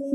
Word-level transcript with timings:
Hola, 0.00 0.12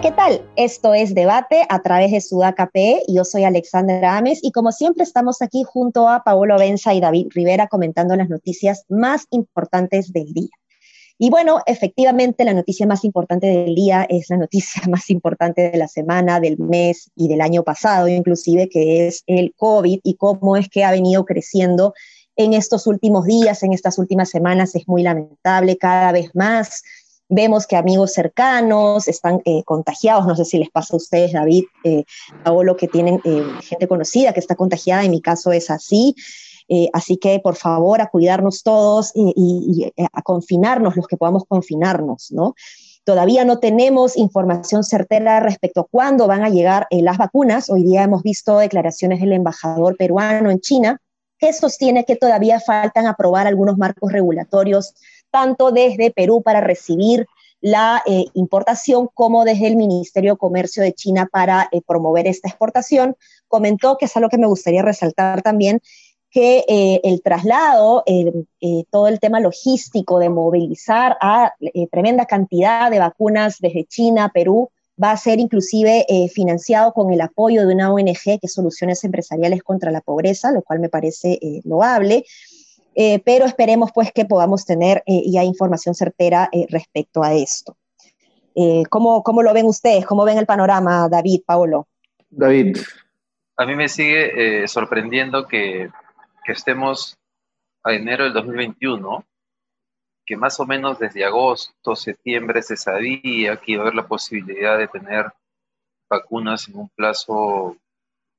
¿qué 0.00 0.12
tal? 0.12 0.42
Esto 0.54 0.94
es 0.94 1.12
Debate 1.12 1.66
a 1.68 1.82
través 1.82 2.12
de 2.12 2.20
Sudaca 2.20 2.70
P. 2.70 3.02
Yo 3.08 3.24
soy 3.24 3.42
Alexandra 3.42 4.16
Ames 4.16 4.38
y 4.40 4.52
como 4.52 4.70
siempre 4.70 5.02
estamos 5.02 5.42
aquí 5.42 5.64
junto 5.66 6.08
a 6.08 6.22
Paolo 6.22 6.56
Benza 6.56 6.94
y 6.94 7.00
David 7.00 7.30
Rivera 7.34 7.66
comentando 7.66 8.14
las 8.14 8.28
noticias 8.28 8.84
más 8.88 9.26
importantes 9.30 10.12
del 10.12 10.32
día. 10.32 10.50
Y 11.20 11.30
bueno, 11.30 11.58
efectivamente 11.66 12.44
la 12.44 12.54
noticia 12.54 12.86
más 12.86 13.04
importante 13.04 13.48
del 13.48 13.74
día 13.74 14.06
es 14.08 14.30
la 14.30 14.36
noticia 14.36 14.82
más 14.88 15.10
importante 15.10 15.70
de 15.70 15.76
la 15.76 15.88
semana, 15.88 16.38
del 16.38 16.58
mes 16.58 17.10
y 17.16 17.28
del 17.28 17.40
año 17.40 17.64
pasado, 17.64 18.08
inclusive, 18.08 18.68
que 18.68 19.08
es 19.08 19.24
el 19.26 19.52
COVID 19.56 20.00
y 20.02 20.14
cómo 20.14 20.56
es 20.56 20.68
que 20.68 20.84
ha 20.84 20.92
venido 20.92 21.24
creciendo 21.24 21.92
en 22.36 22.52
estos 22.54 22.86
últimos 22.86 23.24
días, 23.24 23.64
en 23.64 23.72
estas 23.72 23.98
últimas 23.98 24.30
semanas. 24.30 24.76
Es 24.76 24.86
muy 24.86 25.02
lamentable, 25.02 25.76
cada 25.76 26.12
vez 26.12 26.30
más. 26.34 26.82
Vemos 27.28 27.66
que 27.66 27.76
amigos 27.76 28.14
cercanos 28.14 29.06
están 29.06 29.42
eh, 29.44 29.62
contagiados, 29.64 30.26
no 30.26 30.34
sé 30.34 30.46
si 30.46 30.56
les 30.56 30.70
pasa 30.70 30.94
a 30.94 30.96
ustedes, 30.96 31.32
David, 31.32 31.64
eh, 31.84 32.04
lo 32.46 32.76
que 32.76 32.88
tienen 32.88 33.20
eh, 33.24 33.44
gente 33.60 33.86
conocida 33.86 34.32
que 34.32 34.40
está 34.40 34.54
contagiada, 34.54 35.04
en 35.04 35.10
mi 35.10 35.20
caso 35.20 35.52
es 35.52 35.68
así. 35.68 36.14
Eh, 36.68 36.90
así 36.92 37.16
que, 37.16 37.40
por 37.40 37.56
favor, 37.56 38.00
a 38.02 38.08
cuidarnos 38.08 38.62
todos 38.62 39.12
y, 39.14 39.90
eh, 39.96 40.06
a 40.12 40.22
confinarnos 40.22 40.96
los 40.96 41.06
que 41.06 41.16
podamos 41.16 41.44
confinarnos, 41.48 42.30
¿no? 42.30 42.54
Todavía 43.04 43.46
no 43.46 43.58
tenemos 43.58 44.18
información 44.18 44.84
certera 44.84 45.40
respecto 45.40 45.80
a 45.80 45.86
cuándo 45.90 46.26
van 46.26 46.44
a 46.44 46.50
llegar 46.50 46.86
eh, 46.90 47.00
las 47.00 47.16
vacunas. 47.16 47.70
Hoy 47.70 47.84
día 47.84 48.02
hemos 48.02 48.22
visto 48.22 48.58
declaraciones 48.58 49.20
del 49.20 49.32
embajador 49.32 49.96
peruano 49.96 50.50
en 50.50 50.60
China 50.60 51.00
que 51.38 51.54
sostiene 51.54 52.04
que 52.04 52.16
todavía 52.16 52.60
faltan 52.60 53.06
aprobar 53.06 53.46
algunos 53.46 53.78
marcos 53.78 54.12
regulatorios, 54.12 54.92
tanto 55.30 55.70
desde 55.70 56.10
Perú 56.10 56.42
para 56.42 56.60
recibir 56.60 57.26
la 57.60 58.02
importación 58.34 59.08
como 59.14 59.44
desde 59.44 59.68
el 59.68 59.76
Ministerio 59.76 60.32
de 60.32 60.38
Comercio 60.38 60.82
de 60.82 60.92
China 60.92 61.28
para 61.30 61.70
promover 61.86 62.26
esta 62.26 62.48
exportación. 62.48 63.16
Comentó 63.46 63.96
que 63.98 64.06
es 64.06 64.16
algo 64.16 64.28
que 64.28 64.38
me 64.38 64.46
gustaría 64.48 64.82
resaltar 64.82 65.42
también, 65.42 65.80
que 66.30 66.64
eh, 66.68 67.00
el 67.04 67.22
traslado, 67.22 68.02
eh, 68.06 68.84
todo 68.90 69.08
el 69.08 69.18
tema 69.18 69.40
logístico 69.40 70.18
de 70.18 70.28
movilizar 70.28 71.16
a 71.20 71.54
eh, 71.60 71.86
tremenda 71.90 72.26
cantidad 72.26 72.90
de 72.90 72.98
vacunas 72.98 73.58
desde 73.60 73.86
China, 73.86 74.30
Perú, 74.32 74.70
va 75.02 75.12
a 75.12 75.16
ser 75.16 75.38
inclusive 75.38 76.04
financiado 76.34 76.92
con 76.92 77.12
el 77.12 77.20
apoyo 77.20 77.64
de 77.64 77.72
una 77.72 77.92
ONG 77.92 78.18
que 78.24 78.38
es 78.42 78.52
Soluciones 78.52 79.04
Empresariales 79.04 79.62
contra 79.62 79.92
la 79.92 80.00
Pobreza, 80.00 80.50
lo 80.50 80.62
cual 80.62 80.80
me 80.80 80.88
parece 80.88 81.38
loable. 81.62 82.24
pero 83.24 83.46
esperemos 83.46 83.92
pues 83.94 84.10
que 84.10 84.24
podamos 84.24 84.64
tener 84.64 85.04
ya 85.06 85.44
información 85.44 85.94
certera 85.94 86.50
respecto 86.68 87.22
a 87.22 87.32
esto. 87.32 87.76
¿cómo, 88.90 89.22
¿Cómo 89.22 89.44
lo 89.44 89.54
ven 89.54 89.66
ustedes? 89.66 90.04
¿Cómo 90.04 90.24
ven 90.24 90.36
el 90.36 90.46
panorama, 90.46 91.08
David, 91.08 91.42
Paolo? 91.46 91.86
David. 92.28 92.78
A 93.56 93.66
mí 93.66 93.76
me 93.76 93.88
sigue 93.88 94.66
sorprendiendo 94.66 95.46
que 95.46 95.90
que 96.48 96.52
estemos 96.52 97.18
a 97.84 97.92
enero 97.92 98.24
del 98.24 98.32
2021, 98.32 99.22
que 100.24 100.34
más 100.34 100.58
o 100.60 100.64
menos 100.64 100.98
desde 100.98 101.26
agosto, 101.26 101.94
septiembre 101.94 102.62
se 102.62 102.78
sabía 102.78 103.58
que 103.58 103.72
iba 103.72 103.82
a 103.82 103.84
haber 103.84 103.94
la 103.94 104.08
posibilidad 104.08 104.78
de 104.78 104.88
tener 104.88 105.30
vacunas 106.08 106.66
en 106.70 106.78
un 106.78 106.88
plazo 106.88 107.76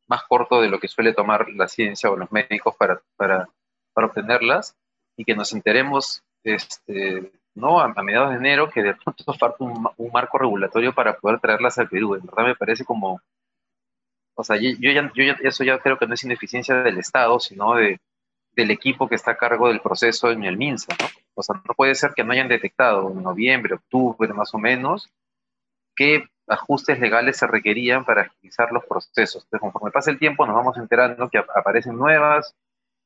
más 0.07 0.23
corto 0.23 0.59
de 0.59 0.69
lo 0.69 0.79
que 0.79 0.87
suele 0.87 1.13
tomar 1.13 1.49
la 1.49 1.67
ciencia 1.67 2.09
o 2.09 2.15
los 2.15 2.31
médicos 2.31 2.75
para, 2.77 2.99
para, 3.15 3.47
obtenerlas, 3.93 4.75
y 5.15 5.23
que 5.23 5.35
nos 5.35 5.53
enteremos 5.53 6.23
este, 6.43 7.31
¿no? 7.53 7.79
A, 7.79 7.89
mediados 8.01 8.31
de 8.31 8.37
enero 8.37 8.71
que 8.71 8.81
de 8.81 8.95
pronto 8.95 9.33
falta 9.39 9.57
un, 9.59 9.87
un, 9.97 10.11
marco 10.11 10.39
regulatorio 10.39 10.95
para 10.95 11.15
poder 11.15 11.39
traerlas 11.39 11.77
al 11.77 11.89
Perú. 11.89 12.15
En 12.15 12.25
verdad 12.25 12.45
me 12.45 12.55
parece 12.55 12.83
como 12.83 13.21
o 14.39 14.43
sea, 14.45 14.55
yo, 14.55 14.69
ya, 14.79 15.11
yo 15.13 15.23
eso 15.43 15.65
ya 15.65 15.79
creo 15.79 15.97
que 15.97 16.07
no 16.07 16.13
es 16.13 16.23
ineficiencia 16.23 16.75
del 16.75 16.97
Estado, 16.97 17.41
sino 17.41 17.75
de, 17.75 17.99
del 18.53 18.71
equipo 18.71 19.09
que 19.09 19.15
está 19.15 19.31
a 19.31 19.37
cargo 19.37 19.67
del 19.67 19.81
proceso 19.81 20.31
en 20.31 20.45
el 20.45 20.55
MINSA, 20.55 20.95
¿no? 20.97 21.07
O 21.35 21.43
sea, 21.43 21.55
no 21.55 21.73
puede 21.73 21.93
ser 21.93 22.13
que 22.15 22.23
no 22.23 22.31
hayan 22.31 22.47
detectado 22.47 23.11
en 23.11 23.21
noviembre, 23.21 23.75
octubre 23.75 24.31
más 24.31 24.53
o 24.53 24.57
menos, 24.57 25.09
qué 25.93 26.23
ajustes 26.47 27.01
legales 27.01 27.35
se 27.35 27.47
requerían 27.47 28.05
para 28.05 28.21
agilizar 28.21 28.71
los 28.71 28.85
procesos. 28.85 29.43
Entonces, 29.43 29.59
conforme 29.59 29.91
pasa 29.91 30.09
el 30.09 30.19
tiempo, 30.19 30.45
nos 30.45 30.55
vamos 30.55 30.77
enterando 30.77 31.29
que 31.29 31.39
aparecen 31.39 31.97
nuevas, 31.97 32.55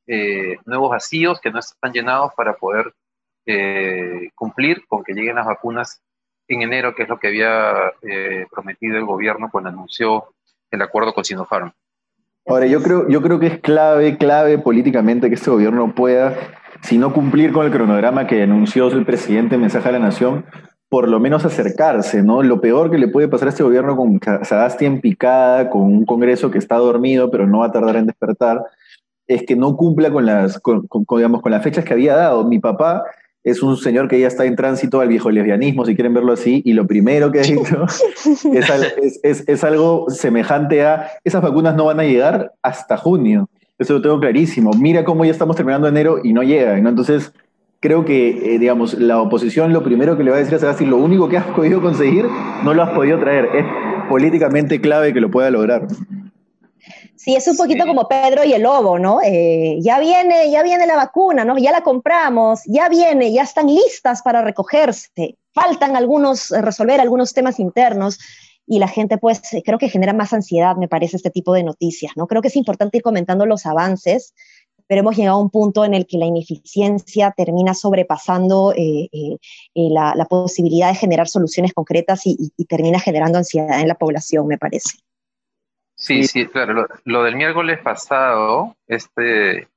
eh, 0.06 0.60
nuevos 0.66 0.92
vacíos 0.92 1.42
que 1.42 1.50
no 1.50 1.58
están 1.58 1.94
llenados 1.94 2.32
para 2.36 2.54
poder 2.54 2.94
eh, 3.48 4.30
cumplir 4.36 4.86
con 4.86 5.04
que 5.04 5.14
lleguen 5.14 5.38
las 5.38 5.48
vacunas 5.48 6.00
en 6.48 6.62
enero, 6.62 6.94
que 6.94 7.04
es 7.04 7.10
lo 7.10 7.18
que 7.18 7.30
había 7.30 7.92
eh, 8.04 8.46
prometido 8.52 8.98
el 8.98 9.06
gobierno 9.06 9.50
cuando 9.52 9.72
anunció 9.72 10.36
el 10.75 10.81
acuerdo 10.81 11.13
con 11.13 11.23
Sinopharm. 11.23 11.72
Ahora, 12.45 12.66
yo 12.66 12.81
creo, 12.84 13.07
yo 13.07 13.22
creo 13.22 13.39
que 13.39 13.47
es 13.47 13.59
clave, 13.59 14.17
clave 14.17 14.57
políticamente 14.57 15.29
que 15.29 15.35
este 15.35 15.50
gobierno 15.50 15.95
pueda, 15.95 16.35
si 16.81 16.97
no 16.97 17.13
cumplir 17.13 17.53
con 17.53 17.66
el 17.66 17.72
cronograma 17.72 18.28
que 18.28 18.44
anunció 18.44 18.88
el 18.88 19.06
presidente 19.06 19.56
en 19.56 19.61
Mensaje 19.61 19.89
a 19.89 19.94
la 19.94 20.00
Nación, 20.00 20.45
por 20.89 21.07
lo 21.07 21.19
menos 21.19 21.45
acercarse, 21.45 22.22
¿no? 22.22 22.44
Lo 22.44 22.61
peor 22.61 22.91
que 22.91 22.97
le 22.97 23.07
puede 23.07 23.28
pasar 23.28 23.47
a 23.47 23.51
este 23.51 23.63
gobierno 23.63 23.95
con 23.95 24.19
Sagasti 24.44 24.85
en 24.85 25.01
picada, 25.01 25.69
con 25.69 25.81
un 25.81 26.06
Congreso 26.06 26.51
que 26.51 26.59
está 26.59 26.75
dormido 26.75 27.31
pero 27.31 27.47
no 27.47 27.59
va 27.59 27.67
a 27.67 27.72
tardar 27.72 27.95
en 27.95 28.05
despertar, 28.05 28.61
es 29.25 29.44
que 29.44 29.55
no 29.55 29.75
cumpla 29.75 30.11
con 30.11 30.25
las, 30.25 30.61
digamos, 31.09 31.41
con 31.41 31.51
las 31.51 31.63
fechas 31.63 31.85
que 31.85 31.94
había 31.94 32.16
dado. 32.16 32.44
Mi 32.44 32.59
papá 32.59 33.03
es 33.44 33.62
un 33.62 33.76
señor 33.78 34.08
que 34.08 34.20
ya 34.20 34.28
está 34.28 34.46
en 34.46 34.56
tránsito 34.56 35.02
al 35.02 35.09
viejo 35.09 35.30
lesbianismo, 35.30 35.86
si 35.86 35.96
quieren 35.96 36.14
verlo 36.14 36.34
así, 36.34 36.62
y 36.66 36.74
lo 36.74 36.88
primero 36.88 37.31
que 37.31 37.40
ha 37.40 37.44
dicho 37.44 37.86
es, 39.24 39.64
algo 39.64 40.09
semejante 40.09 40.86
a, 40.86 41.12
esas 41.24 41.42
vacunas 41.42 41.76
no 41.76 41.86
van 41.86 42.00
a 42.00 42.03
llegar 42.03 42.53
hasta 42.62 42.98
junio. 42.98 43.50
Eso 43.78 43.94
lo 43.94 44.02
tengo 44.02 44.20
clarísimo. 44.20 44.72
Mira 44.74 45.03
cómo 45.03 45.26
ya 45.26 45.32
estamos 45.32 45.56
terminando 45.56 45.88
enero 45.88 46.20
y 46.24 46.32
no 46.32 46.44
llegan, 46.44 46.88
Entonces, 46.88 47.34
creo 47.80 48.06
que, 48.06 48.56
eh, 48.56 48.59
digamos, 48.59 48.94
la 48.94 49.20
oposición 49.20 49.74
lo 49.74 49.84
primero 49.84 50.16
que 50.16 50.24
le 50.24 50.32
va 50.32 50.38
a 50.38 50.40
decir 50.40 50.56
a 50.56 50.59
Sagasti, 50.59 50.86
lo 50.86 50.98
único 50.98 51.28
que 51.28 51.38
has 51.38 51.48
podido 51.48 51.82
conseguir, 51.82 52.26
no 52.64 52.74
lo 52.74 52.84
has 52.84 52.92
podido 52.92 53.20
traer. 53.20 53.50
Es 53.53 53.66
políticamente 54.08 54.80
clave 54.80 55.14
que 55.14 55.20
lo 55.20 55.30
pueda 55.30 55.50
lograr. 55.50 55.88
Sí, 57.23 57.38
es 57.38 57.47
un 57.47 57.56
poquito 57.56 57.85
como 57.85 58.06
Pedro 58.06 58.44
y 58.44 58.51
el 58.51 58.63
lobo, 58.63 59.00
¿no? 59.00 59.22
Eh, 59.23 59.78
ya 59.79 59.97
viene, 59.97 60.51
ya 60.51 60.61
viene 60.61 60.85
la 60.85 60.97
vacuna, 60.97 61.45
¿no? 61.45 61.57
Ya 61.57 61.72
la 61.72 61.79
compramos, 61.79 62.63
ya 62.66 62.89
viene, 62.89 63.31
ya 63.31 63.44
están 63.44 63.67
listas 63.67 64.22
para 64.22 64.41
recogerse. 64.41 65.38
Faltan 65.53 65.95
algunos, 65.95 66.51
eh, 66.51 66.61
resolver 66.61 67.00
algunos 67.00 67.34
temas 67.34 67.61
internos 67.61 68.19
y 68.67 68.79
la 68.79 68.89
gente, 68.89 69.17
pues, 69.17 69.53
eh, 69.53 69.63
creo 69.66 69.78
que 69.78 69.88
genera 69.88 70.11
más 70.11 70.34
ansiedad, 70.34 70.75
me 70.75 70.89
parece, 70.89 71.16
este 71.16 71.29
tipo 71.29 71.53
de 71.53 71.63
noticias, 71.63 72.11
¿no? 72.17 72.28
Creo 72.28 72.41
que 72.41 72.50
es 72.50 72.57
importante 72.57 72.97
ir 72.97 73.03
comentando 73.03 73.45
los 73.45 73.66
avances, 73.66 74.34
pero 74.85 75.00
hemos 75.00 75.16
llegado 75.16 75.38
a 75.38 75.41
un 75.41 75.50
punto 75.50 75.85
en 75.85 75.94
el 75.94 76.05
que 76.05 76.17
la 76.17 76.25
ineficiencia 76.25 77.34
termina 77.38 77.73
sobrepasando 77.73 78.73
la, 79.73 80.25
posibilidad 80.29 80.90
de 80.90 80.95
generar 80.95 81.29
soluciones 81.29 81.72
concretas 81.73 82.23
y 82.25 82.66
termina 82.66 83.00
generando 83.00 83.38
ansiedad 83.38 83.79
en 83.79 83.88
la 83.88 83.95
población, 83.95 84.45
me 84.45 84.57
parece. 84.57 84.97
Sí, 86.03 86.24
sí, 86.25 86.47
claro. 86.47 86.86
Lo, 87.06 87.24
del 87.24 87.38
miércoles 87.38 87.80
pasado, 87.80 88.75
este, 88.88 89.69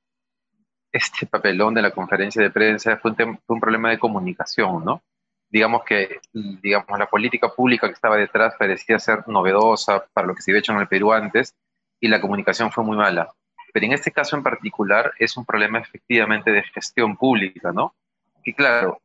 este 0.91 1.25
papelón 1.25 1.73
de 1.73 1.81
la 1.81 1.91
conferencia 1.91 2.41
de 2.41 2.49
prensa 2.49 2.97
fue 2.97 3.11
un, 3.11 3.15
fue 3.15 3.53
un 3.53 3.61
problema 3.61 3.89
de 3.89 3.97
comunicación, 3.97 4.83
¿no? 4.83 5.01
Digamos 5.49 5.85
que 5.85 6.19
digamos, 6.33 6.99
la 6.99 7.05
política 7.05 7.47
pública 7.47 7.87
que 7.87 7.93
estaba 7.93 8.17
detrás 8.17 8.55
parecía 8.59 8.99
ser 8.99 9.25
novedosa 9.29 10.05
para 10.11 10.27
lo 10.27 10.35
que 10.35 10.41
se 10.41 10.51
había 10.51 10.59
hecho 10.59 10.73
en 10.73 10.79
el 10.79 10.89
Perú 10.89 11.13
antes 11.13 11.55
y 12.01 12.09
la 12.09 12.19
comunicación 12.19 12.73
fue 12.73 12.83
muy 12.83 12.97
mala. 12.97 13.31
Pero 13.71 13.85
en 13.85 13.93
este 13.93 14.11
caso 14.11 14.35
en 14.35 14.43
particular 14.43 15.13
es 15.19 15.37
un 15.37 15.45
problema 15.45 15.79
efectivamente 15.79 16.51
de 16.51 16.63
gestión 16.63 17.15
pública, 17.15 17.71
¿no? 17.71 17.95
Y 18.43 18.53
claro, 18.53 18.99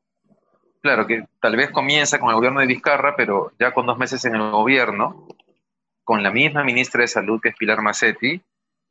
claro 0.81 1.07
que 1.07 1.25
tal 1.41 1.55
vez 1.55 1.71
comienza 1.71 2.19
con 2.19 2.31
el 2.31 2.35
gobierno 2.35 2.59
de 2.59 2.67
Vizcarra, 2.67 3.15
pero 3.15 3.53
ya 3.61 3.73
con 3.73 3.87
dos 3.87 3.97
meses 3.97 4.25
en 4.25 4.35
el 4.35 4.51
gobierno, 4.51 5.29
con 6.05 6.23
la 6.23 6.31
misma 6.31 6.65
ministra 6.65 7.03
de 7.03 7.09
Salud, 7.09 7.41
que 7.41 7.51
es 7.51 7.57
Pilar 7.57 7.83
Macetti, 7.83 8.41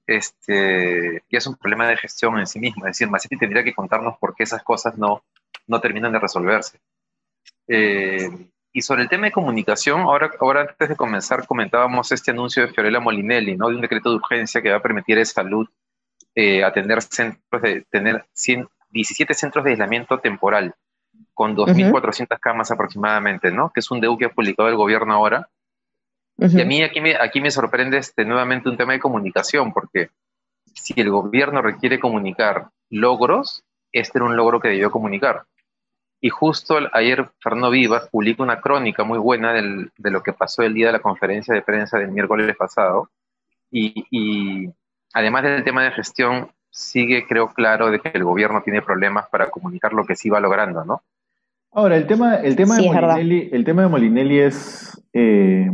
este, 0.08 1.24
y 1.30 1.38
es 1.38 1.48
un 1.48 1.56
problema 1.56 1.88
de 1.88 1.98
gestión 1.98 2.40
en 2.40 2.48
sí 2.48 2.60
mismo. 2.60 2.86
Es 2.86 2.98
decir, 2.98 3.10
Macetti 3.10 3.38
tendría 3.38 3.64
que 3.64 3.74
contarnos 3.74 4.18
por 4.18 4.36
qué 4.36 4.44
esas 4.44 4.64
cosas 4.64 4.98
no, 4.98 5.24
no 5.68 5.80
terminan 5.80 6.12
de 6.12 6.20
resolverse. 6.20 6.80
Eh, 7.68 8.30
y 8.74 8.82
sobre 8.82 9.04
el 9.04 9.10
tema 9.10 9.26
de 9.26 9.32
comunicación, 9.32 10.02
ahora, 10.02 10.32
ahora 10.40 10.62
antes 10.62 10.90
de 10.90 10.96
comenzar 10.96 11.46
comentábamos 11.46 12.12
este 12.12 12.32
anuncio 12.32 12.66
de 12.66 12.74
Fiorella 12.74 13.00
Molinelli, 13.00 13.58
¿no? 13.58 13.70
de 13.70 13.76
un 13.76 13.82
decreto 13.82 14.10
de 14.10 14.16
urgencia 14.16 14.62
que 14.62 14.72
va 14.72 14.78
a 14.78 14.82
permitir 14.82 15.20
a 15.20 15.26
salud 15.26 15.68
eh, 16.36 16.64
atender 16.64 17.02
centros 17.02 17.62
de, 17.62 17.86
tener 17.90 18.26
17 18.90 19.34
centros 19.34 19.66
de 19.66 19.72
aislamiento 19.72 20.20
temporal 20.20 20.74
con 21.34 21.56
2.400 21.56 22.40
camas 22.40 22.72
aproximadamente, 22.72 23.52
¿no? 23.52 23.72
que 23.74 23.82
es 23.82 23.92
un 23.92 24.00
DEU 24.00 24.18
que 24.18 24.26
ha 24.26 24.30
publicado 24.30 24.70
el 24.70 24.76
gobierno 24.76 25.14
ahora, 25.14 25.50
Y 26.50 26.60
a 26.60 26.66
mí 26.66 26.82
aquí 26.82 27.02
me, 27.02 27.16
aquí 27.16 27.40
me 27.40 27.52
sorprende 27.52 27.98
este, 27.98 28.26
nuevamente 28.26 28.68
un 28.68 28.76
tema 28.76 28.94
de 28.94 29.00
comunicación, 29.00 29.72
porque 29.72 30.10
si 30.74 31.00
el 31.00 31.12
gobierno 31.12 31.62
requiere 31.62 32.00
comunicar 32.00 32.70
logros, 32.90 33.64
este 33.92 34.18
era 34.18 34.26
un 34.26 34.36
logro 34.36 34.60
que 34.60 34.70
debió 34.70 34.90
comunicar. 34.90 35.44
Y 36.20 36.30
justo 36.30 36.80
ayer 36.94 37.30
Fernando 37.40 37.70
Vivas 37.70 38.10
publicó 38.10 38.42
una 38.42 38.60
crónica 38.60 39.04
muy 39.04 39.20
buena 39.20 39.54
del, 39.54 39.92
de 39.98 40.12
lo 40.12 40.24
que 40.24 40.34
pasó 40.34 40.64
el 40.64 40.74
día 40.74 40.88
de 40.88 40.94
la 40.94 41.00
conferencia 41.00 41.54
de 41.54 41.62
prensa 41.62 42.00
del 42.00 42.12
miércoles 42.12 42.56
pasado. 42.56 43.10
Y, 43.70 44.06
y, 44.10 44.70
además 45.14 45.44
del 45.44 45.64
tema 45.64 45.84
de 45.84 45.92
gestión, 45.92 46.50
sigue, 46.72 47.28
creo, 47.28 47.50
claro 47.50 47.92
de 47.92 48.00
que 48.00 48.10
el 48.14 48.24
gobierno 48.24 48.64
tiene 48.64 48.82
problemas 48.82 49.28
para 49.30 49.52
comunicar 49.52 49.94
lo 49.94 50.06
que 50.06 50.16
sí 50.16 50.30
va 50.30 50.40
logrando, 50.40 50.86
¿no? 50.86 51.04
Ahora, 51.72 51.98
el 51.98 52.06
tema, 52.08 52.36
el 52.36 52.56
tema, 52.56 52.78
de, 52.78 52.90
Molinelli, 52.90 53.50
el 53.52 53.64
tema 53.64 53.84
de 53.84 53.88
Molinelli 53.88 54.40
es 54.40 55.02
eh, 55.14 55.72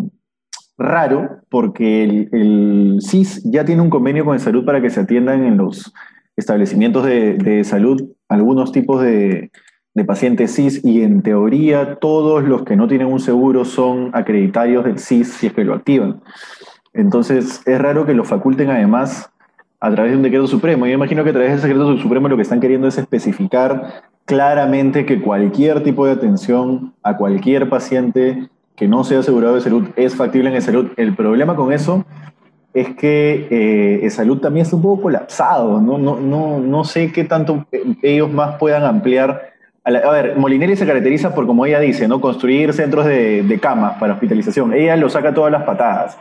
raro 0.77 1.41
porque 1.49 2.03
el, 2.03 2.99
CIS 3.01 3.43
ya 3.45 3.65
tiene 3.65 3.81
un 3.81 3.89
convenio 3.89 4.25
con 4.25 4.35
el 4.35 4.39
salud 4.39 4.65
para 4.65 4.81
que 4.81 4.89
se 4.89 5.01
atiendan 5.01 5.43
en 5.43 5.57
los 5.57 5.93
establecimientos 6.35 7.05
de, 7.05 7.63
salud 7.63 8.09
algunos 8.29 8.71
tipos 8.71 9.01
de, 9.01 9.51
de, 9.93 10.05
pacientes 10.05 10.53
CIS 10.55 10.85
y 10.85 11.01
en 11.01 11.21
teoría 11.21 11.95
todos 11.95 12.43
los 12.43 12.63
que 12.63 12.75
no 12.75 12.87
tienen 12.87 13.07
un 13.07 13.19
seguro 13.19 13.65
son 13.65 14.11
acreditarios 14.13 14.85
del 14.85 14.99
CIS 14.99 15.33
si 15.33 15.47
es 15.47 15.53
que 15.53 15.63
lo 15.63 15.73
activan. 15.73 16.21
Entonces 16.93 17.61
es 17.65 17.79
raro 17.79 18.05
que 18.05 18.13
lo 18.13 18.23
faculten 18.23 18.69
además 18.69 19.31
a 19.79 19.91
través 19.91 20.11
de 20.11 20.17
un 20.17 20.23
decreto 20.23 20.47
supremo. 20.47 20.85
Yo 20.87 20.93
imagino 20.93 21.23
que 21.23 21.29
a 21.29 21.33
través 21.33 21.61
del 21.61 21.61
decreto 21.61 21.97
supremo 21.97 22.27
lo 22.27 22.35
que 22.35 22.41
están 22.41 22.59
queriendo 22.59 22.87
es 22.87 22.97
especificar 22.97 24.03
claramente 24.25 25.05
que 25.05 25.21
cualquier 25.21 25.83
tipo 25.83 26.05
de 26.05 26.13
atención 26.13 26.93
a 27.03 27.15
cualquier 27.17 27.69
paciente 27.69 28.49
que 28.77 28.87
no 28.87 29.03
sea 29.03 29.19
asegurado 29.19 29.55
de 29.55 29.61
salud 29.61 29.89
es 29.97 30.15
factible 30.15 30.49
en 30.49 30.55
el 30.55 30.61
salud. 30.61 30.91
El 30.95 31.15
problema 31.15 31.55
con 31.55 31.73
eso 31.73 32.05
es 32.73 32.95
que 32.95 33.47
eh, 33.49 33.99
el 34.03 34.11
salud 34.11 34.39
también 34.39 34.63
está 34.65 34.77
un 34.77 34.83
poco 34.83 35.01
colapsado. 35.01 35.81
¿no? 35.81 35.97
No, 35.97 36.17
no, 36.19 36.59
no 36.59 36.83
sé 36.85 37.11
qué 37.11 37.25
tanto 37.25 37.65
ellos 38.01 38.31
más 38.31 38.55
puedan 38.57 38.83
ampliar. 38.83 39.51
A, 39.83 40.11
ver, 40.11 40.37
Molinelli 40.37 40.75
se 40.75 40.85
caracteriza 40.85 41.33
por, 41.33 41.47
como 41.47 41.65
ella 41.65 41.79
dice, 41.79 42.07
¿no? 42.07 42.21
construir 42.21 42.71
centros 42.73 43.05
de 43.05 43.59
camas 43.61 43.97
para 43.99 44.13
hospitalización. 44.13 44.73
Ella 44.73 44.95
lo 44.95 45.09
saca 45.09 45.33
todas 45.33 45.51
las 45.51 45.63
patadas 45.63 46.17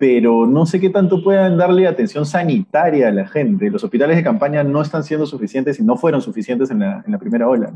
pero 0.00 0.46
no 0.46 0.64
sé 0.64 0.80
qué 0.80 0.88
tanto 0.88 1.22
puedan 1.22 1.58
darle 1.58 1.86
atención 1.86 2.24
sanitaria 2.24 3.08
a 3.08 3.12
la 3.12 3.28
gente. 3.28 3.68
Los 3.68 3.84
hospitales 3.84 4.16
de 4.16 4.24
campaña 4.24 4.64
no 4.64 4.80
están 4.80 5.04
siendo 5.04 5.26
suficientes 5.26 5.78
y 5.78 5.82
no 5.84 5.98
fueron 5.98 6.22
suficientes 6.22 6.70
en 6.70 6.78
la, 6.78 7.02
en 7.04 7.12
la 7.12 7.18
primera 7.18 7.46
ola. 7.46 7.70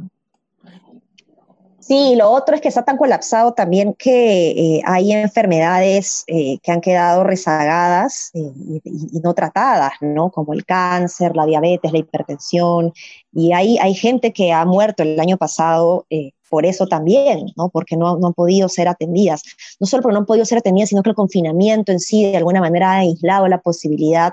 Sí, 1.87 2.15
lo 2.17 2.31
otro 2.31 2.55
es 2.55 2.63
que 2.63 2.69
está 2.69 2.83
tan 2.83 2.97
colapsado 2.97 3.53
también 3.53 3.93
que 3.93 4.53
eh, 4.53 4.83
hay 4.87 5.13
enfermedades 5.13 6.25
eh, 6.29 6.59
que 6.63 6.73
han 6.73 6.81
quedado 6.81 7.25
rezagadas 7.25 8.31
eh, 8.33 8.41
y, 8.85 9.21
no 9.23 9.35
tratadas, 9.35 9.93
¿no? 10.01 10.31
Como 10.31 10.55
el 10.55 10.65
cáncer, 10.65 11.37
la 11.37 11.45
diabetes, 11.45 11.93
la 11.93 11.99
hipertensión. 11.99 12.95
Y 13.35 13.53
hay, 13.53 13.77
hay 13.77 13.95
gente 13.95 14.33
que 14.33 14.51
ha 14.51 14.65
muerto 14.65 15.03
el 15.03 15.21
año 15.21 15.37
pasado 15.37 16.07
por 16.49 16.65
eso 16.65 16.87
también, 16.87 17.49
¿no? 17.55 17.69
Porque 17.69 17.99
no, 17.99 18.19
han 18.25 18.33
podido 18.33 18.71
ser 18.71 18.89
atendidas. 18.89 19.43
No 19.79 19.87
solo 19.87 20.03
porque 20.03 20.15
no 20.15 20.21
han 20.21 20.27
podido 20.27 20.47
ser 20.47 20.59
atendidas, 20.59 20.89
sino 20.89 21.03
que 21.03 21.11
el 21.11 21.17
confinamiento 21.17 21.93
en 21.93 22.01
sí 22.01 22.25
de 22.25 22.39
alguna 22.39 22.61
manera 22.61 22.93
ha 22.93 22.99
aislado 23.01 23.47
la 23.47 23.61
posibilidad 23.61 24.33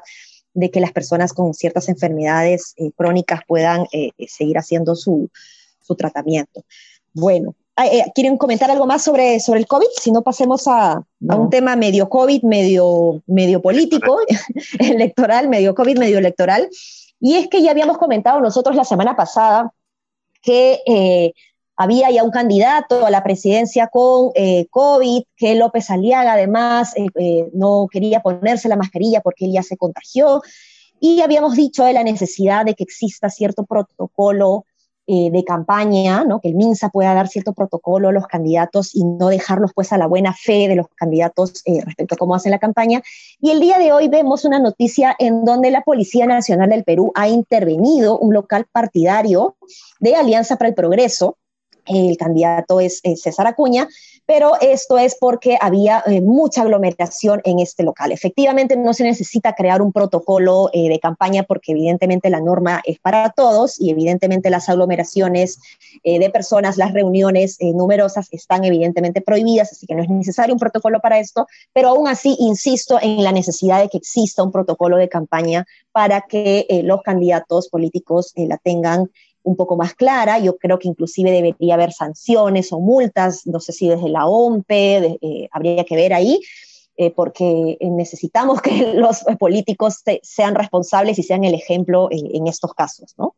de 0.54 0.72
que 0.72 0.80
las 0.80 0.94
personas 0.94 1.34
con 1.34 1.54
ciertas 1.54 1.90
enfermedades 1.90 2.76
crónicas 2.96 3.42
puedan 3.46 3.88
seguir 4.28 4.58
haciendo 4.58 4.96
su, 4.96 5.30
su 5.82 5.96
tratamiento. 5.96 6.64
Bueno, 7.14 7.56
eh, 7.84 8.12
¿quieren 8.14 8.38
comentar 8.38 8.70
algo 8.70 8.86
más 8.86 9.04
sobre, 9.04 9.40
sobre 9.40 9.60
el 9.60 9.68
COVID? 9.68 9.88
Si 10.00 10.12
no, 10.12 10.22
pasemos 10.22 10.68
a, 10.68 11.04
un 11.20 11.50
tema 11.50 11.76
medio 11.76 12.10
COVID, 12.10 12.44
medio, 12.44 13.22
medio 13.28 13.62
político, 13.62 14.20
electoral, 14.80 15.50
medio 15.50 15.74
COVID, 15.74 15.98
medio 15.98 16.18
electoral. 16.18 16.70
Y 17.20 17.36
es 17.36 17.48
que 17.48 17.62
ya 17.62 17.72
habíamos 17.72 17.98
comentado 17.98 18.40
nosotros 18.42 18.76
la 18.76 18.84
semana 18.84 19.16
pasada 19.16 19.72
que 20.42 20.82
eh, 20.88 21.34
había 21.76 22.10
ya 22.12 22.24
un 22.24 22.32
candidato 22.32 23.06
a 23.06 23.12
la 23.12 23.24
presidencia 23.24 23.88
con 23.88 24.32
eh, 24.36 24.68
COVID, 24.70 25.24
que 25.36 25.56
López 25.56 25.90
Aliaga 25.90 26.34
además 26.34 26.94
no 27.54 27.88
quería 27.92 28.22
ponerse 28.22 28.70
la 28.70 28.76
mascarilla 28.76 29.22
porque 29.22 29.46
él 29.46 29.54
ya 29.54 29.64
se 29.64 29.78
contagió. 29.78 30.42
Y 31.00 31.22
habíamos 31.22 31.56
dicho 31.56 31.84
de 31.84 31.94
la 31.94 32.04
necesidad 32.04 32.66
de 32.66 32.76
que 32.76 32.84
exista 32.84 33.30
cierto 33.30 33.66
protocolo 33.66 34.66
eh, 35.14 35.30
de 35.30 35.44
campaña, 35.44 36.24
¿no? 36.24 36.40
que 36.40 36.48
el 36.48 36.56
MINSA 36.56 36.88
pueda 36.88 37.14
dar 37.14 37.28
cierto 37.28 37.52
protocolo 37.52 38.08
a 38.08 38.12
los 38.14 38.28
candidatos 38.28 38.96
y 38.96 39.04
no 39.04 39.28
dejarlos 39.28 39.74
pues 39.76 39.92
a 39.92 39.98
la 39.98 40.08
buena 40.08 40.34
fe 40.34 40.70
de 40.70 40.78
los 40.78 40.88
candidatos 40.96 41.64
eh, 41.66 41.82
respecto 41.84 42.16
a 42.16 42.18
cómo 42.18 42.34
hacen 42.34 42.52
la 42.52 42.60
campaña. 42.60 43.04
Y 43.42 43.52
el 43.52 43.60
día 43.60 43.78
de 43.78 43.92
hoy 43.92 44.08
vemos 44.08 44.46
una 44.46 44.58
noticia 44.58 45.14
en 45.20 45.44
donde 45.44 45.70
la 45.70 45.82
Policía 45.82 46.28
Nacional 46.28 46.70
del 46.70 46.86
Perú 46.86 47.12
ha 47.14 47.28
intervenido 47.28 48.18
un 48.20 48.34
local 48.34 48.68
partidario 48.72 49.58
de 50.00 50.16
Alianza 50.16 50.56
para 50.56 50.70
el 50.70 50.76
Progreso, 50.76 51.36
el 51.86 52.18
candidato 52.18 52.80
es 52.80 53.02
César 53.16 53.48
Acuña, 53.48 53.88
pero 54.26 54.54
esto 54.62 54.98
es 54.98 55.18
porque 55.20 55.58
había 55.60 56.04
eh, 56.06 56.22
mucha 56.22 56.62
aglomeración 56.62 57.42
en 57.44 57.60
este 57.60 57.84
local. 57.84 58.14
Efectivamente, 58.14 58.78
no 58.78 58.94
se 58.94 59.04
necesita 59.04 59.54
crear 59.56 59.82
un 59.82 59.92
protocolo 59.92 60.70
eh, 60.72 60.88
de 60.88 61.00
campaña 61.00 61.44
porque 61.44 61.74
evidentemente 61.74 62.30
la 62.30 62.40
norma 62.40 62.82
es 62.86 62.98
para 63.00 63.32
todos 63.32 63.80
y 63.80 63.90
evidentemente 63.90 64.50
las 64.50 64.70
aglomeraciones 64.70 65.60
eh, 66.04 66.20
de 66.20 66.30
personas, 66.30 66.78
las 66.78 66.94
reuniones 66.94 67.58
numerosas 67.60 68.30
están 68.32 68.64
evidentemente 68.64 69.20
prohibidas, 69.20 69.74
así 69.74 69.86
que 69.86 69.96
no 69.96 70.04
es 70.04 70.10
necesario 70.10 70.54
un 70.54 70.60
protocolo 70.60 71.02
para 71.02 71.20
esto, 71.20 71.48
pero 71.74 71.90
aún 71.90 72.08
así 72.08 72.36
insisto 72.40 73.00
en 73.02 73.24
la 73.24 73.32
necesidad 73.32 73.82
de 73.82 73.90
que 73.90 73.98
exista 73.98 74.44
un 74.44 74.52
protocolo 74.52 74.98
de 74.98 75.10
campaña 75.10 75.66
para 75.92 76.22
que 76.22 76.82
los 76.86 77.02
candidatos 77.02 77.68
políticos 77.68 78.32
la 78.36 78.58
tengan 78.58 79.10
un 79.44 79.56
poco 79.56 79.78
más 79.78 79.94
clara. 79.94 80.40
Yo 80.40 80.58
creo 80.58 80.80
que 80.80 80.88
inclusive 80.88 81.32
debería 81.32 81.76
haber 81.76 81.92
sanciones 81.92 82.72
o 82.72 82.80
multas, 82.80 83.46
no 83.46 83.60
sé 83.60 83.72
si 83.74 83.88
desde 83.88 84.10
la 84.10 84.26
OMPE, 84.26 85.18
eh, 85.22 85.50
habría 85.52 85.84
que 85.84 85.96
ver 85.96 86.14
ahí, 86.14 86.40
eh, 86.98 87.12
porque 87.12 87.78
necesitamos 87.82 88.62
que 88.62 88.94
los 88.96 89.24
políticos 89.40 90.04
sean 90.22 90.56
responsables 90.56 91.18
y 91.20 91.24
sean 91.24 91.44
el 91.44 91.56
ejemplo 91.56 92.10
en, 92.12 92.48
estos 92.48 92.74
casos, 92.74 93.16
¿no? 93.18 93.36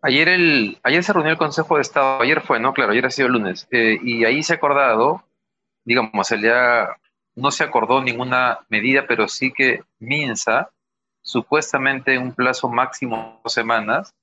Ayer, 0.00 0.28
el, 0.28 0.78
ayer 0.82 1.04
se 1.04 1.12
reunió 1.12 1.30
el 1.30 1.38
Consejo 1.38 1.76
de 1.76 1.82
Estado, 1.82 2.20
ayer 2.22 2.40
fue, 2.40 2.58
¿no? 2.58 2.72
Claro, 2.72 2.90
ayer 2.90 3.06
ha 3.06 3.10
sido 3.10 3.28
el 3.28 3.34
lunes, 3.34 3.68
eh, 3.70 3.98
y 4.02 4.24
ahí 4.24 4.42
se 4.42 4.54
ha 4.54 4.56
acordado, 4.56 5.22
digamos, 5.84 6.26
se 6.26 6.36
no 7.34 7.50
se 7.50 7.64
acordó 7.64 8.02
ninguna 8.02 8.60
medida, 8.68 9.06
pero 9.06 9.28
sí 9.28 9.52
que 9.52 9.84
MINSA, 10.00 10.70
supuestamente 11.22 12.14
en 12.14 12.22
un 12.22 12.32
plazo 12.32 12.68
máximo 12.68 13.16
de 13.16 13.40
dos 13.44 13.52
semanas, 13.52 14.14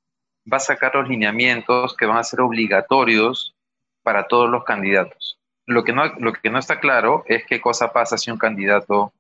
va 0.51 0.57
a 0.57 0.61
sacar 0.61 0.95
los 0.95 1.07
lineamientos 1.07 1.95
que 1.95 2.05
van 2.05 2.17
a 2.17 2.23
ser 2.23 2.41
obligatorios 2.41 3.55
para 4.03 4.27
todos 4.27 4.49
los 4.49 4.63
candidatos. 4.63 5.39
Lo 5.65 5.83
que 5.83 5.93
no, 5.93 6.05
lo 6.17 6.33
que 6.33 6.49
no 6.49 6.59
está 6.59 6.79
claro 6.79 7.23
es 7.27 7.45
qué 7.45 7.61
cosa 7.61 7.93
pasa 7.93 8.17
si 8.17 8.31
un 8.31 8.37
candidato 8.37 9.13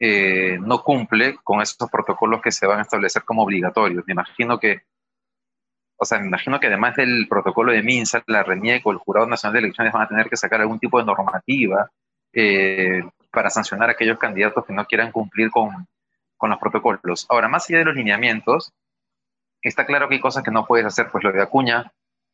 eh, 0.00 0.58
no 0.60 0.82
cumple 0.82 1.36
con 1.44 1.60
esos 1.60 1.90
protocolos 1.90 2.40
que 2.40 2.50
se 2.50 2.66
van 2.66 2.78
a 2.78 2.82
establecer 2.82 3.22
como 3.24 3.42
obligatorios. 3.42 4.04
Me 4.06 4.12
imagino 4.12 4.58
que, 4.58 4.82
o 5.96 6.04
sea, 6.04 6.18
me 6.18 6.26
imagino 6.26 6.58
que 6.58 6.66
además 6.68 6.96
del 6.96 7.26
protocolo 7.28 7.72
de 7.72 7.82
MINSA, 7.82 8.22
la 8.26 8.42
RENIECO, 8.42 8.90
el 8.90 8.98
Jurado 8.98 9.26
Nacional 9.26 9.52
de 9.54 9.58
Elecciones 9.60 9.92
van 9.92 10.02
a 10.02 10.08
tener 10.08 10.28
que 10.28 10.36
sacar 10.36 10.60
algún 10.60 10.80
tipo 10.80 10.98
de 10.98 11.04
normativa 11.04 11.90
eh, 12.32 13.02
para 13.30 13.50
sancionar 13.50 13.90
a 13.90 13.92
aquellos 13.92 14.18
candidatos 14.18 14.64
que 14.64 14.72
no 14.72 14.84
quieran 14.86 15.12
cumplir 15.12 15.50
con, 15.50 15.86
con 16.36 16.50
los 16.50 16.58
protocolos. 16.58 17.26
Ahora, 17.28 17.48
más 17.48 17.68
allá 17.68 17.78
de 17.78 17.84
los 17.84 17.94
lineamientos, 17.94 18.72
está 19.62 19.86
claro 19.86 20.08
que 20.08 20.16
hay 20.16 20.20
cosas 20.20 20.42
que 20.42 20.50
no 20.50 20.66
puedes 20.66 20.86
hacer, 20.86 21.08
pues 21.10 21.24
lo 21.24 21.32
de 21.32 21.42
Acuña, 21.42 21.92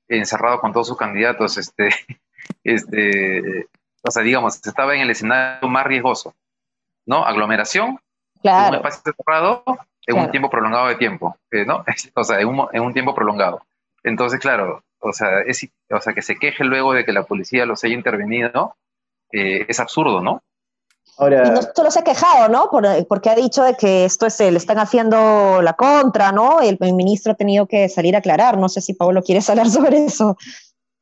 encerrado 0.08 0.61
con 0.61 0.73
todos 0.73 0.88
sus 0.88 0.97
candidatos, 0.97 1.56
este, 1.58 1.90
este, 2.64 3.66
o 4.02 4.11
sea, 4.11 4.23
digamos, 4.23 4.64
estaba 4.66 4.94
en 4.94 5.02
el 5.02 5.11
escenario 5.11 5.68
más 5.68 5.87
riesgoso, 5.87 6.35
¿no? 7.06 7.25
Aglomeración, 7.25 7.99
claro. 8.42 8.76
en 8.76 8.80
un 8.80 8.87
espacio 8.87 9.14
cerrado, 9.16 9.64
en 10.06 10.18
un 10.18 10.30
tiempo 10.30 10.49
prolongado 10.49 10.88
de 10.88 10.97
tiempo, 10.97 11.37
eh, 11.50 11.64
¿no? 11.64 11.85
O 12.14 12.25
sea, 12.25 12.40
en 12.40 12.49
un, 12.49 12.68
en 12.73 12.82
un, 12.82 12.92
tiempo 12.92 13.14
prolongado. 13.14 13.62
Entonces, 14.02 14.40
claro, 14.40 14.82
o 15.00 15.12
sea, 15.12 15.40
es, 15.40 15.68
o 15.90 16.00
sea, 16.00 16.14
que 16.14 16.23
se 16.23 16.38
queje 16.38 16.64
luego 16.64 16.94
de 16.94 17.04
que 17.04 17.12
la 17.12 17.25
policía 17.25 17.66
los 17.66 17.85
haya 17.85 17.94
intervenido, 17.94 18.75
eh, 19.32 19.66
es 19.68 19.80
absurdo, 19.80 20.23
¿no? 20.23 20.42
Y 21.20 21.50
no 21.50 21.60
solo 21.75 21.90
se 21.90 21.98
ha 21.98 22.04
quejado, 22.04 22.48
¿no? 22.48 22.70
porque 23.08 23.30
ha 23.30 23.34
dicho 23.34 23.64
de 23.64 23.75
que 23.75 24.04
esto 24.04 24.26
es, 24.26 24.38
le 24.38 24.56
están 24.56 24.78
haciendo 24.78 25.60
la 25.62 25.72
contra, 25.72 26.30
¿no? 26.30 26.60
El, 26.60 26.78
ministro 26.94 27.32
ha 27.32 27.34
tenido 27.34 27.66
que 27.66 27.88
salir 27.88 28.14
a 28.14 28.18
aclarar. 28.18 28.56
No 28.56 28.68
sé 28.68 28.80
si 28.80 28.94
Pablo 28.94 29.22
quieres 29.22 29.48
hablar 29.50 29.68
sobre 29.68 30.04
eso. 30.04 30.37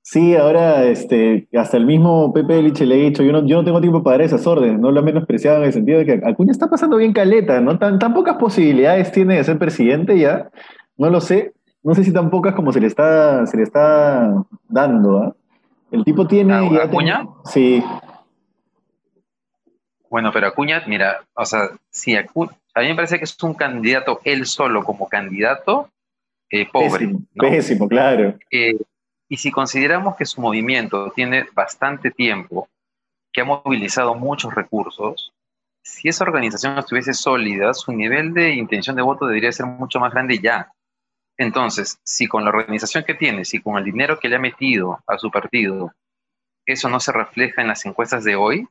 Sí, 0.03 0.37
ahora 0.37 0.85
este, 0.85 1.49
hasta 1.55 1.77
el 1.77 1.85
mismo 1.85 2.33
Pepe 2.33 2.63
Liche 2.63 2.87
le 2.87 2.95
he 2.95 3.11
dicho, 3.11 3.25
yo 3.25 3.33
no, 3.33 3.45
yo 3.45 3.57
no 3.57 3.65
tengo 3.65 3.81
tiempo 3.81 4.05
para 4.05 4.19
dar 4.19 4.27
esas 4.27 4.47
órdenes, 4.47 4.79
no 4.79 4.93
lo 4.93 5.01
ha 5.01 5.03
menospreciado 5.03 5.59
en 5.59 5.65
el 5.65 5.73
sentido 5.73 5.99
de 5.99 6.07
que 6.07 6.21
Acuña 6.25 6.53
está 6.53 6.71
pasando 6.71 6.97
bien 6.97 7.13
caleta, 7.13 7.61
¿no? 7.61 7.77
Tan, 7.77 7.99
tan 7.99 8.15
pocas 8.15 8.37
posibilidades 8.37 9.11
tiene 9.11 9.35
de 9.37 9.43
ser 9.43 9.59
presidente 9.59 10.17
ya, 10.17 10.49
no 10.97 11.11
lo 11.11 11.21
sé, 11.21 11.55
no 11.83 11.93
sé 11.97 12.05
si 12.05 12.13
tan 12.13 12.31
pocas 12.31 12.55
como 12.55 12.73
se 12.73 12.81
le 12.81 12.87
está, 12.87 13.47
se 13.47 13.57
le 13.57 13.65
está 13.65 14.33
dando, 14.69 15.19
¿ah? 15.19 15.35
El 15.91 16.05
tipo 16.05 16.25
tiene... 16.27 16.55
¿Acuña? 16.55 17.27
sí, 17.45 17.83
Bueno, 20.17 20.33
pero 20.33 20.47
Acuña, 20.47 20.83
mira, 20.87 21.27
o 21.35 21.45
sea, 21.45 21.69
si 21.91 22.17
Acuña, 22.17 22.53
a 22.73 22.81
mí 22.81 22.89
me 22.89 22.95
parece 22.95 23.19
que 23.19 23.25
es 23.25 23.37
un 23.43 23.53
candidato 23.53 24.23
él 24.25 24.47
solo 24.47 24.83
como 24.83 25.11
candidato 25.11 25.91
eh, 26.49 26.67
pobre. 26.73 27.11
Pésimo, 27.35 27.87
claro. 27.87 28.35
Eh, 28.51 28.79
y 29.29 29.37
si 29.37 29.51
consideramos 29.51 30.17
que 30.17 30.25
su 30.25 30.41
movimiento 30.41 31.13
tiene 31.15 31.45
bastante 31.53 32.11
tiempo, 32.11 32.67
que 33.31 33.43
ha 33.43 33.45
movilizado 33.45 34.15
muchos 34.15 34.55
recursos, 34.55 35.35
si 35.83 36.09
esa 36.09 36.25
organización 36.25 36.79
estuviese 36.79 37.13
sólida, 37.13 37.75
su 37.75 37.93
nivel 37.93 38.33
de 38.33 38.55
intención 38.55 38.97
de 38.97 39.03
voto 39.03 39.27
debería 39.27 39.53
ser 39.53 39.67
mucho 39.67 40.01
más 40.01 40.15
grande 40.15 40.39
ya. 40.39 40.73
Entonces, 41.37 42.01
si 42.05 42.27
con 42.27 42.43
la 42.43 42.49
organización 42.49 43.05
que 43.05 43.13
tiene, 43.13 43.45
si 43.45 43.61
con 43.61 43.77
el 43.77 43.85
dinero 43.85 44.19
que 44.19 44.31
le 44.31 44.37
ha 44.37 44.39
metido 44.39 44.99
a 45.07 45.19
su 45.19 45.31
partido, 45.31 45.93
eso 46.65 46.89
no 46.89 47.01
se 47.01 47.13
refleja 47.13 47.61
en 47.61 47.69
las 47.69 47.85
encuestas 47.85 48.25
de 48.25 48.35
hoy, 48.35 48.67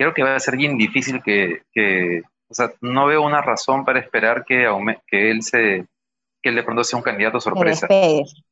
creo 0.00 0.14
que 0.14 0.22
va 0.22 0.34
a 0.34 0.40
ser 0.40 0.56
bien 0.56 0.78
difícil 0.78 1.20
que, 1.22 2.22
o 2.48 2.54
sea, 2.54 2.72
no 2.80 3.04
veo 3.04 3.22
una 3.22 3.42
razón 3.42 3.84
para 3.84 4.00
esperar 4.00 4.46
que, 4.46 4.66
que 5.06 5.30
él 5.30 5.42
se, 5.42 5.84
que 6.40 6.48
él 6.48 6.54
de 6.54 6.62
pronto 6.62 6.82
sea 6.84 6.96
un 6.96 7.02
candidato 7.02 7.38
sorpresa. 7.38 7.86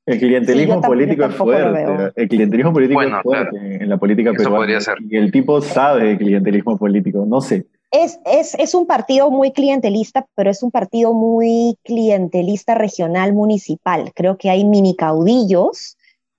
El 0.04 0.18
clientelismo 0.18 0.82
político 0.82 1.24
es 1.24 1.34
fuerte. 1.34 2.12
El 2.16 2.28
clientelismo 2.28 2.74
político 2.74 3.00
es 3.00 3.22
fuerte 3.22 3.82
en 3.82 3.88
la 3.88 3.96
política 3.96 4.32
peruana. 4.34 4.78
Y 5.08 5.16
el 5.16 5.32
tipo 5.32 5.62
sabe 5.62 6.08
de 6.08 6.18
clientelismo 6.18 6.76
político, 6.76 7.24
no 7.26 7.40
sé. 7.40 7.64
Es, 7.90 8.20
es, 8.26 8.54
es, 8.56 8.74
un 8.74 8.86
partido 8.86 9.30
muy 9.30 9.52
clientelista, 9.52 10.26
pero 10.34 10.50
es 10.50 10.62
un 10.62 10.70
partido 10.70 11.14
muy 11.14 11.78
clientelista 11.82 12.74
regional 12.74 13.32
municipal. 13.32 14.12
Creo 14.14 14.36
que 14.36 14.50
hay 14.50 14.66
mini 14.66 14.94
caudillos 14.94 15.96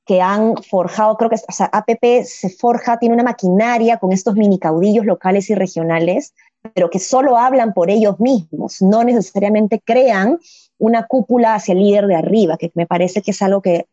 que 0.09 0.23
han 0.23 0.55
forjado, 0.57 1.17
creo 1.17 1.29
que 1.29 1.35
o 1.35 1.63
APP 1.71 2.23
se 2.25 2.49
forja, 2.49 2.97
tiene 2.97 3.13
una 3.13 3.23
maquinaria 3.23 3.97
con 3.97 4.11
estos 4.11 4.33
mini 4.33 4.57
caudillos 4.57 5.05
locales 5.05 5.51
y 5.51 5.53
regionales, 5.53 6.33
pero 6.73 6.89
que 6.89 6.97
solo 6.97 7.37
hablan 7.37 7.75
por 7.75 7.91
ellos 7.91 8.19
mismos, 8.19 8.81
no 8.81 9.03
necesariamente 9.03 9.79
crean 9.85 10.39
una 10.79 11.05
cúpula 11.05 11.53
hacia 11.53 11.73
el 11.73 11.81
líder 11.81 12.07
de 12.07 12.15
arriba, 12.15 12.57
que 12.57 12.71
me 12.73 12.87
parece 12.87 13.21
que 13.21 13.29
es 13.29 13.41
algo 13.43 13.61
que 13.61 13.85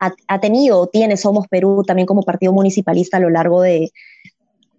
ha, 0.00 0.40
tenido 0.40 0.80
o 0.80 0.88
tiene 0.88 1.16
Somos 1.16 1.46
Perú 1.46 1.84
también 1.86 2.06
como 2.06 2.22
partido 2.22 2.52
municipalista 2.52 3.18
a 3.18 3.20
lo 3.20 3.30
largo 3.30 3.62
de, 3.62 3.92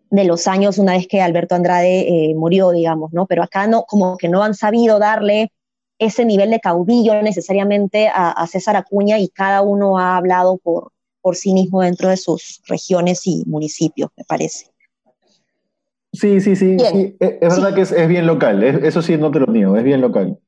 de 0.09 0.23
los 0.25 0.49
años, 0.49 0.79
una 0.79 0.97
vez 0.97 1.07
que 1.07 1.21
Alberto 1.21 1.55
Andrade 1.55 2.01
eh, 2.09 2.35
murió, 2.35 2.71
digamos, 2.71 3.13
¿no? 3.13 3.25
Pero 3.25 3.41
acá 3.41 3.67
no, 3.67 3.83
como 3.83 4.17
que 4.17 4.27
no 4.27 4.43
han 4.43 4.53
sabido 4.53 4.99
darle 4.99 5.49
ese 5.99 6.25
nivel 6.25 6.51
de 6.51 6.59
caudillo 6.59 7.21
necesariamente 7.21 8.09
a, 8.13 8.45
César 8.47 8.75
Acuña 8.75 9.19
y 9.19 9.29
cada 9.29 9.61
uno 9.61 9.97
ha 9.97 10.17
hablado 10.17 10.57
por, 10.57 10.91
por 11.21 11.35
sí 11.35 11.53
mismo 11.53 11.81
dentro 11.81 12.09
de 12.09 12.17
sus 12.17 12.61
regiones 12.67 13.25
y 13.25 13.43
municipios, 13.45 14.11
me 14.15 14.23
parece. 14.23 14.67
Sí, 16.13 16.39
sí, 16.41 16.55
sí, 16.55 16.77
Es, 17.19 17.39
verdad 17.39 17.75
que 17.75 17.81
es, 17.81 18.07
bien 18.07 18.25
local, 18.25 18.63
eso 18.63 19.01
sí 19.01 19.17
no 19.17 19.29
te 19.31 19.39
lo 19.39 19.47
niego, 19.47 19.77
es 19.77 19.83
bien 19.83 20.01
local. 20.01 20.39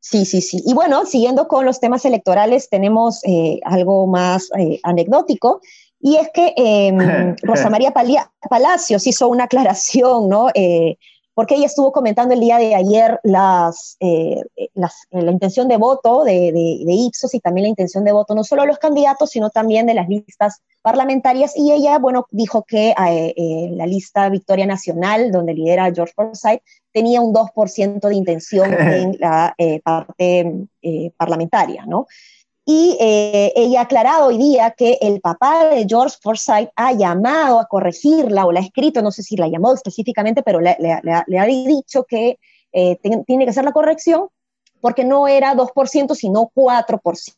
Sí, 0.00 0.24
sí, 0.24 0.40
sí. 0.40 0.60
Y 0.66 0.74
bueno, 0.74 1.06
siguiendo 1.06 1.46
con 1.46 1.64
los 1.64 1.80
temas 1.80 2.04
electorales, 2.04 2.68
tenemos 2.68 3.20
eh, 3.24 3.60
algo 3.64 4.06
más 4.06 4.50
eh, 4.58 4.80
anecdótico, 4.82 5.60
y 6.00 6.16
es 6.16 6.28
que 6.34 6.52
em, 6.56 6.98
Rosa 7.42 7.70
María 7.70 7.94
Palacios 8.50 9.06
hizo 9.06 9.28
una 9.28 9.44
aclaración, 9.44 10.28
¿no? 10.28 10.48
Eh, 11.32 11.34
porque 11.34 11.54
ella 11.54 11.66
estuvo 11.66 11.92
comentando 11.92 12.34
el 12.34 12.40
día 12.40 12.58
de 12.58 12.74
ayer 12.74 13.20
las, 13.22 13.96
eh, 14.00 14.42
las 14.74 15.06
la 15.10 15.30
intención 15.30 15.68
de 15.68 15.76
voto 15.76 16.24
de, 16.24 16.52
de, 16.52 16.92
Ipsos 16.92 17.34
y 17.34 17.40
también 17.40 17.64
la 17.64 17.70
intención 17.70 18.04
de 18.04 18.12
voto 18.12 18.34
no 18.34 18.44
solo 18.44 18.62
de 18.62 18.68
los 18.68 18.78
candidatos, 18.78 19.30
sino 19.30 19.50
también 19.50 19.86
de 19.86 19.94
las 19.94 20.08
listas 20.08 20.60
parlamentarias. 20.82 21.52
Y 21.56 21.72
ella, 21.72 21.98
bueno, 21.98 22.26
dijo 22.30 22.64
que 22.64 22.90
eh, 22.90 23.34
eh, 23.36 23.70
la 23.72 23.86
lista 23.86 24.28
Victoria 24.28 24.66
Nacional, 24.66 25.32
donde 25.32 25.54
lidera 25.54 25.92
George 25.92 26.12
Forsyth, 26.14 26.62
tenía 26.92 27.20
un 27.20 27.32
2% 27.34 28.08
de 28.08 28.14
intención 28.14 28.72
en 28.78 29.16
la 29.18 29.54
parte 29.82 30.66
parlamentaria, 31.16 31.86
¿no? 31.86 32.06
Y 32.64 32.96
eh, 33.00 33.52
ella 33.56 33.80
ha 33.80 33.82
aclarado 33.84 34.26
hoy 34.26 34.38
día 34.38 34.70
que 34.76 34.98
el 35.00 35.20
papá 35.20 35.66
de 35.66 35.84
George 35.88 36.16
Forsyth 36.22 36.70
ha 36.76 36.92
llamado 36.92 37.58
a 37.58 37.66
corregirla 37.66 38.46
o 38.46 38.52
la 38.52 38.60
ha 38.60 38.62
escrito, 38.62 39.02
no 39.02 39.10
sé 39.10 39.24
si 39.24 39.36
la 39.36 39.48
llamó 39.48 39.74
específicamente, 39.74 40.44
pero 40.44 40.60
le, 40.60 40.76
ha 40.76 41.46
dicho 41.46 42.04
que 42.04 42.38
eh, 42.72 42.98
tiene 43.26 43.44
que 43.44 43.50
hacer 43.50 43.64
la 43.64 43.72
corrección 43.72 44.28
porque 44.80 45.04
no 45.04 45.26
era 45.26 45.54
2%, 45.54 46.14
sino 46.14 46.52
4%. 46.54 47.34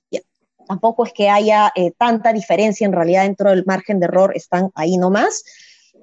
Tampoco 0.66 1.06
es 1.06 1.12
que 1.12 1.28
haya 1.28 1.72
eh, 1.74 1.92
tanta 1.96 2.32
diferencia 2.32 2.86
en 2.86 2.92
realidad 2.92 3.22
dentro 3.22 3.50
del 3.50 3.64
margen 3.66 4.00
de 4.00 4.06
error, 4.06 4.32
están 4.34 4.70
ahí 4.74 4.98
nomás. 4.98 5.42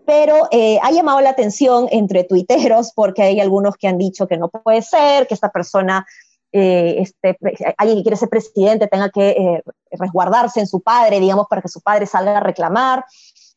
Pero 0.04 0.50
ha 0.82 0.92
llamado 0.92 1.22
la 1.22 1.30
atención 1.30 1.88
entre 1.92 2.24
tuiteros 2.24 2.92
porque 2.96 3.22
hay 3.22 3.40
algunos 3.40 3.78
que 3.78 3.88
han 3.88 4.00
dicho 4.00 4.28
que 4.28 4.36
no 4.36 4.50
puede 4.50 4.82
ser, 4.82 5.28
que 5.28 5.36
esta 5.36 5.52
persona 5.52 6.08
eh, 6.54 6.96
este, 7.00 7.38
alguien 7.78 8.00
que 8.00 8.04
quiere 8.04 8.18
ser 8.18 8.30
presidente 8.30 8.88
tenga 8.88 9.10
que 9.10 9.30
eh, 9.30 9.64
resguardarse 9.92 10.60
en 10.60 10.68
su 10.68 10.82
padre, 10.82 11.20
digamos, 11.20 11.48
para 11.50 11.62
que 11.62 11.70
su 11.70 11.80
padre 11.80 12.06
salga 12.06 12.38
a 12.38 12.42
reclamar. 12.42 13.06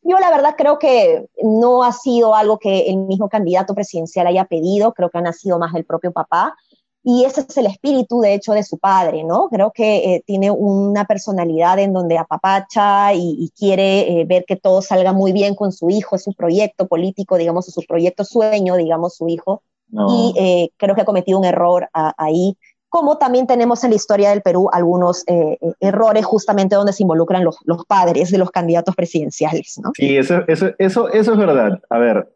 Yo 0.01 0.17
la 0.19 0.29
verdad 0.29 0.55
creo 0.57 0.79
que 0.79 1.25
no 1.41 1.83
ha 1.83 1.91
sido 1.91 2.35
algo 2.35 2.57
que 2.57 2.89
el 2.89 2.97
mismo 2.97 3.27
candidato 3.27 3.73
presidencial 3.73 4.27
haya 4.27 4.45
pedido, 4.45 4.93
creo 4.93 5.09
que 5.09 5.17
ha 5.17 5.21
nacido 5.21 5.59
más 5.59 5.73
del 5.73 5.83
propio 5.83 6.13
papá. 6.13 6.55
Y 7.03 7.25
ese 7.25 7.41
es 7.41 7.57
el 7.57 7.67
espíritu, 7.67 8.21
de 8.21 8.33
hecho, 8.33 8.53
de 8.53 8.63
su 8.63 8.79
padre, 8.79 9.23
¿no? 9.23 9.47
Creo 9.49 9.71
que 9.71 10.15
eh, 10.15 10.23
tiene 10.25 10.49
una 10.49 11.05
personalidad 11.05 11.77
en 11.77 11.93
donde 11.93 12.17
apapacha 12.17 13.13
y, 13.13 13.35
y 13.37 13.49
quiere 13.51 14.25
ver 14.25 14.45
que 14.45 14.55
todo 14.55 14.81
salga 14.81 15.13
muy 15.13 15.31
bien 15.31 15.53
con 15.53 15.71
su 15.71 15.91
hijo, 15.91 16.15
es 16.15 16.23
su 16.23 16.33
proyecto 16.33 16.87
político, 16.87 17.37
digamos, 17.37 17.65
su 17.65 17.81
proyecto 17.87 18.23
sueño, 18.23 18.75
digamos, 18.75 19.15
su 19.17 19.27
hijo. 19.27 19.61
Y 19.91 20.71
creo 20.77 20.95
que 20.95 21.01
ha 21.01 21.05
cometido 21.05 21.37
un 21.37 21.45
error 21.45 21.89
ahí 21.93 22.57
como 22.95 23.17
también 23.17 23.45
tenemos 23.45 23.83
en 23.83 23.89
la 23.89 23.97
historia 23.97 24.29
del 24.29 24.41
Perú 24.41 24.69
algunos 24.71 25.27
eh, 25.27 25.57
eh, 25.59 25.73
errores 25.81 26.23
justamente 26.23 26.77
donde 26.77 26.93
se 26.93 27.03
involucran 27.03 27.43
los, 27.43 27.57
padres 27.89 28.31
de 28.31 28.37
los 28.37 28.51
candidatos 28.51 28.95
presidenciales. 28.95 29.77
¿no? 29.83 29.91
Sí, 29.93 30.15
eso, 30.15 30.43
eso, 30.47 30.69
eso, 30.77 31.09
eso 31.09 31.33
es 31.33 31.37
verdad. 31.37 31.81
A 31.89 31.97
ver, 31.97 32.33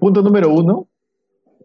punto 0.00 0.22
número 0.22 0.52
uno, 0.52 0.88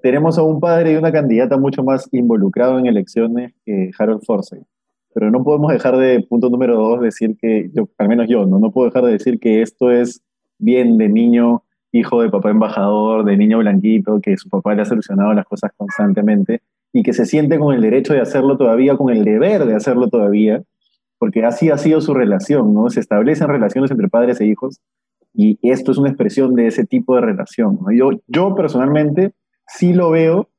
tenemos 0.04 0.38
a 0.38 0.44
un 0.44 0.60
padre 0.60 0.92
y 0.92 0.98
una 0.98 1.12
candidata 1.12 1.58
mucho 1.58 1.82
más 1.84 2.08
involucrado 2.12 2.78
en 2.78 2.86
elecciones 2.86 3.56
que 3.66 3.90
Harold 3.98 4.24
Forsyth. 4.24 4.68
Pero 5.16 5.32
no 5.32 5.44
podemos 5.44 5.74
dejar 5.74 5.98
de, 5.98 6.20
punto 6.22 6.52
número 6.52 6.76
dos, 6.78 7.02
decir 7.02 7.36
que, 7.42 7.72
yo, 7.74 7.90
al 7.98 8.08
menos 8.08 8.28
yo, 8.30 8.46
¿no? 8.46 8.60
no 8.60 8.70
puedo 8.70 8.86
dejar 8.86 9.04
de 9.04 9.14
decir 9.14 9.40
que 9.40 9.64
esto 9.64 9.90
es 9.90 10.22
bien 10.60 11.00
de 11.00 11.10
niño, 11.10 11.64
hijo 11.92 12.22
de 12.22 12.30
papá 12.30 12.52
embajador, 12.52 13.26
de 13.26 13.36
niño 13.36 13.58
blanquito, 13.58 14.22
que 14.22 14.38
su 14.38 14.48
papá 14.48 14.76
le 14.76 14.84
ha 14.84 14.86
solucionado 14.86 15.34
las 15.34 15.46
cosas 15.46 15.72
constantemente 15.76 16.62
y 16.94 17.04
que 17.04 17.14
se 17.14 17.26
siente 17.26 17.58
con 17.60 17.74
el 17.74 17.82
derecho 17.82 18.14
de 18.14 18.22
hacerlo 18.22 18.58
todavía, 18.58 18.98
con 18.98 19.10
el 19.10 19.24
deber 19.24 19.66
de 19.66 19.76
hacerlo 19.76 20.10
todavía, 20.10 20.62
porque 21.18 21.46
así 21.46 21.70
ha 21.70 21.78
sido 21.78 22.02
su 22.02 22.14
relación, 22.14 22.74
¿no? 22.74 22.90
Se 22.90 23.00
establecen 23.00 23.48
relaciones 23.48 23.92
entre 23.92 24.10
padres 24.10 24.42
e 24.42 24.46
hijos 24.46 24.82
y 25.34 25.58
esto 25.62 25.92
es 25.92 25.98
una 25.98 26.10
expresión 26.10 26.56
de 26.56 26.68
ese 26.68 26.86
tipo 26.86 27.16
de 27.16 27.22
relación. 27.22 27.80
Yo, 27.96 28.10
yo 28.28 28.56
personalmente 28.56 29.32
sí 29.68 29.94
lo 29.94 30.12
veo 30.12 30.50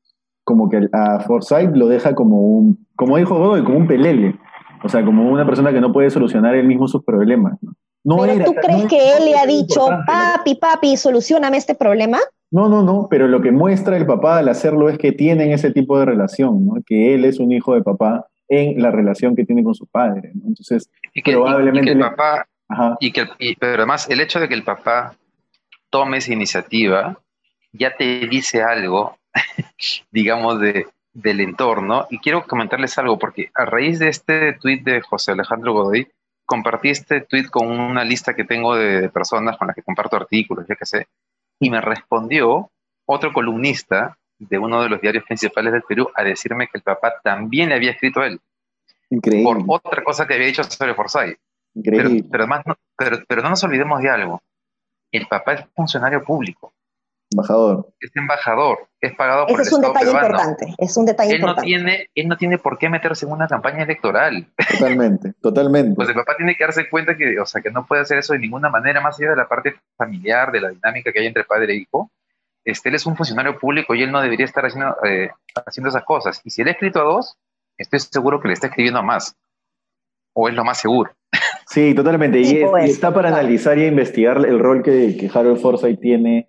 como 0.44 0.68
que 0.68 0.88
a 0.92 1.20
Forsyth 1.20 1.74
lo 1.74 1.88
deja 1.88 2.14
como 2.14 2.40
un, 2.40 2.86
como 2.96 3.16
dijo 3.16 3.36
Godoy, 3.36 3.64
como 3.64 3.78
un 3.78 3.86
pelele, 3.86 4.34
o 4.82 4.88
sea, 4.88 5.04
como 5.04 5.30
una 5.30 5.46
persona 5.46 5.72
que 5.72 5.80
no 5.80 5.92
puede 5.92 6.10
solucionar 6.10 6.54
él 6.54 6.66
mismo 6.66 6.88
sus 6.88 7.04
problemas. 7.04 7.58
¿no? 8.04 8.16
¿Pero 8.18 8.44
tú 8.44 8.54
crees 8.54 8.86
que 8.86 9.16
él 9.16 9.26
le 9.26 9.38
ha 9.38 9.46
dicho, 9.46 9.86
papi, 10.06 10.56
papi, 10.56 10.96
solucioname 10.96 11.56
este 11.56 11.74
problema? 11.74 12.18
No, 12.52 12.68
no, 12.68 12.82
no, 12.82 13.08
pero 13.10 13.26
lo 13.26 13.40
que 13.40 13.50
muestra 13.50 13.96
el 13.96 14.06
papá 14.06 14.38
al 14.38 14.48
hacerlo 14.48 14.88
es 14.90 14.98
que 14.98 15.12
tienen 15.12 15.52
ese 15.52 15.72
tipo 15.72 15.98
de 15.98 16.04
relación, 16.04 16.66
¿no? 16.66 16.74
que 16.86 17.14
él 17.14 17.24
es 17.24 17.40
un 17.40 17.50
hijo 17.50 17.74
de 17.74 17.82
papá 17.82 18.26
en 18.46 18.80
la 18.80 18.90
relación 18.90 19.34
que 19.34 19.46
tiene 19.46 19.64
con 19.64 19.74
su 19.74 19.86
padre. 19.86 20.32
¿no? 20.34 20.48
Entonces, 20.48 20.90
probablemente... 21.24 21.92
el 21.92 21.98
papá, 21.98 22.46
y 23.00 23.10
que, 23.10 23.26
pero 23.58 23.78
además 23.78 24.08
el 24.10 24.20
hecho 24.20 24.38
de 24.38 24.48
que 24.48 24.54
el 24.54 24.64
papá 24.64 25.16
tome 25.90 26.18
esa 26.18 26.32
iniciativa 26.32 27.18
ya 27.72 27.96
te 27.96 28.26
dice 28.28 28.62
algo, 28.62 29.16
digamos, 30.10 30.60
de, 30.60 30.86
del 31.12 31.40
entorno. 31.40 32.06
Y 32.10 32.18
quiero 32.18 32.46
comentarles 32.46 32.98
algo, 32.98 33.18
porque 33.18 33.50
a 33.54 33.64
raíz 33.64 33.98
de 33.98 34.08
este 34.08 34.54
tuit 34.54 34.84
de 34.84 35.00
José 35.00 35.32
Alejandro 35.32 35.72
Godoy, 35.72 36.08
compartí 36.44 36.90
este 36.90 37.22
tuit 37.22 37.48
con 37.48 37.70
una 37.70 38.04
lista 38.04 38.34
que 38.34 38.44
tengo 38.44 38.76
de, 38.76 39.08
personas 39.08 39.56
con 39.56 39.68
las 39.68 39.76
que 39.76 39.82
comparto 39.82 40.16
artículos, 40.16 40.66
ya 40.68 40.74
que 40.74 40.86
sé, 40.86 41.06
y 41.62 41.70
me 41.70 41.80
respondió 41.80 42.70
otro 43.06 43.32
columnista 43.32 44.18
de 44.36 44.58
uno 44.58 44.82
de 44.82 44.88
los 44.88 45.00
diarios 45.00 45.22
principales 45.22 45.72
del 45.72 45.82
Perú 45.82 46.10
a 46.12 46.24
decirme 46.24 46.66
que 46.66 46.78
el 46.78 46.82
papá 46.82 47.14
también 47.22 47.68
le 47.68 47.76
había 47.76 47.92
escrito 47.92 48.20
a 48.20 48.26
él. 48.26 48.40
Increíble. 49.10 49.44
Por 49.44 49.62
otra 49.68 50.02
cosa 50.02 50.26
que 50.26 50.34
había 50.34 50.48
dicho 50.48 50.64
sobre 50.64 50.94
Forsyth. 50.94 51.38
Increíble. 51.74 52.24
Pero, 52.28 52.42
además, 52.42 52.64
pero, 52.96 53.18
pero 53.28 53.42
no 53.42 53.50
nos 53.50 53.62
olvidemos 53.62 54.02
de 54.02 54.10
algo. 54.10 54.42
El 55.12 55.28
papá 55.28 55.52
es 55.52 55.64
funcionario 55.72 56.24
público. 56.24 56.72
Embajador. 57.32 57.88
Es 58.00 58.10
embajador, 58.14 58.88
es 59.00 59.14
pagado 59.14 59.46
por 59.46 59.60
Ese 59.60 59.70
es 59.70 59.72
un 59.72 59.80
detalle 59.82 60.10
importante, 60.10 60.74
es 60.78 60.96
un 60.96 61.06
detalle 61.06 61.34
él 61.34 61.40
No 61.40 61.54
tiene, 61.56 62.10
él 62.14 62.28
no 62.28 62.36
tiene 62.36 62.58
por 62.58 62.78
qué 62.78 62.88
meterse 62.88 63.26
en 63.26 63.32
una 63.32 63.48
campaña 63.48 63.82
electoral. 63.82 64.46
Totalmente, 64.70 65.32
totalmente. 65.40 65.94
Pues 65.94 66.08
el 66.08 66.14
papá 66.14 66.36
tiene 66.36 66.56
que 66.56 66.64
darse 66.64 66.88
cuenta 66.88 67.16
que, 67.16 67.38
o 67.40 67.46
sea, 67.46 67.62
que 67.62 67.70
no 67.70 67.86
puede 67.86 68.02
hacer 68.02 68.18
eso 68.18 68.32
de 68.32 68.38
ninguna 68.38 68.68
manera, 68.68 69.00
más 69.00 69.18
allá 69.18 69.30
de 69.30 69.36
la 69.36 69.48
parte 69.48 69.74
familiar, 69.96 70.52
de 70.52 70.60
la 70.60 70.70
dinámica 70.70 71.12
que 71.12 71.20
hay 71.20 71.26
entre 71.26 71.44
padre 71.44 71.72
e 71.72 71.76
hijo. 71.76 72.10
este, 72.64 72.90
él 72.90 72.94
es 72.94 73.06
un 73.06 73.16
funcionario 73.16 73.58
público 73.58 73.94
y 73.94 74.02
él 74.02 74.12
no 74.12 74.20
debería 74.20 74.46
estar 74.46 74.64
haciendo, 74.64 74.96
eh, 75.04 75.30
haciendo 75.66 75.88
esas 75.88 76.04
cosas. 76.04 76.40
Y 76.44 76.50
si 76.50 76.62
él 76.62 76.68
ha 76.68 76.72
escrito 76.72 77.00
a 77.00 77.04
dos, 77.04 77.36
estoy 77.76 78.00
seguro 78.00 78.40
que 78.40 78.48
le 78.48 78.54
está 78.54 78.68
escribiendo 78.68 79.00
a 79.00 79.02
más. 79.02 79.36
O 80.34 80.48
es 80.48 80.54
lo 80.54 80.64
más 80.64 80.78
seguro. 80.78 81.10
Sí, 81.66 81.94
totalmente. 81.94 82.40
y, 82.40 82.62
está 82.84 83.14
para 83.14 83.28
analizar 83.28 83.78
y 83.78 83.86
investigar 83.86 84.36
el 84.44 84.58
rol 84.58 84.82
que, 84.82 85.16
que 85.16 85.30
Harold 85.32 85.60
Forsyth 85.60 86.00
tiene 86.00 86.48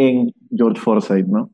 en 0.00 0.32
George 0.50 0.80
Forsyth, 0.80 1.26
¿no? 1.26 1.50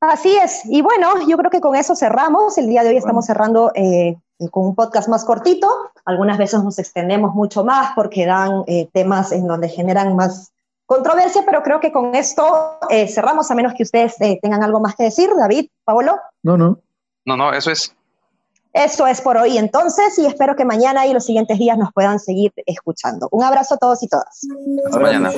Así 0.00 0.36
es. 0.36 0.62
Y 0.66 0.82
bueno, 0.82 1.26
yo 1.26 1.36
creo 1.36 1.50
que 1.50 1.60
con 1.60 1.74
eso 1.74 1.96
cerramos. 1.96 2.58
El 2.58 2.68
día 2.68 2.84
de 2.84 2.90
hoy 2.90 2.96
estamos 2.96 3.26
cerrando 3.26 3.72
eh, 3.74 4.16
con 4.50 4.66
un 4.66 4.74
podcast 4.74 5.08
más 5.08 5.24
cortito. 5.24 5.68
Algunas 6.04 6.38
veces 6.38 6.62
nos 6.62 6.78
extendemos 6.78 7.34
mucho 7.34 7.64
más 7.64 7.92
porque 7.96 8.26
dan 8.26 8.64
eh, 8.66 8.88
temas 8.92 9.32
en 9.32 9.46
donde 9.46 9.68
generan 9.68 10.14
más 10.14 10.52
controversia, 10.86 11.42
pero 11.46 11.62
creo 11.62 11.80
que 11.80 11.90
con 11.90 12.14
esto 12.14 12.78
eh, 12.90 13.08
cerramos, 13.08 13.50
a 13.50 13.54
menos 13.54 13.72
que 13.74 13.82
ustedes 13.82 14.16
tengan 14.40 14.62
algo 14.62 14.78
más 14.78 14.94
que 14.94 15.04
decir. 15.04 15.30
David, 15.36 15.68
Paolo. 15.84 16.18
No, 16.42 16.56
no. 16.56 16.78
No, 17.24 17.36
no, 17.36 17.52
eso 17.52 17.70
es. 17.70 17.96
Eso 18.74 19.06
es 19.06 19.20
por 19.20 19.36
hoy 19.36 19.56
entonces 19.56 20.18
y 20.18 20.26
espero 20.26 20.56
que 20.56 20.64
mañana 20.64 21.06
y 21.06 21.12
los 21.12 21.24
siguientes 21.24 21.60
días 21.60 21.78
nos 21.78 21.92
puedan 21.92 22.18
seguir 22.18 22.52
escuchando. 22.66 23.28
Un 23.30 23.44
abrazo 23.44 23.76
a 23.76 23.78
todos 23.78 24.02
y 24.02 24.08
todas. 24.08 24.40
Hasta 24.86 24.98
mañana. 24.98 25.30